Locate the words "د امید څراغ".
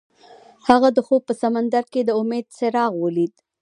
2.03-2.91